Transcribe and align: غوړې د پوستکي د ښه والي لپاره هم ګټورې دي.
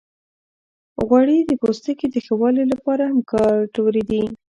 غوړې 1.07 1.39
د 1.45 1.51
پوستکي 1.61 2.07
د 2.11 2.15
ښه 2.25 2.33
والي 2.39 2.63
لپاره 2.73 3.03
هم 3.11 3.19
ګټورې 3.31 4.03
دي. 4.09 4.23